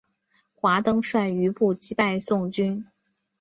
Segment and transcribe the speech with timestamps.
[0.55, 2.87] 华登率余部击败宋军。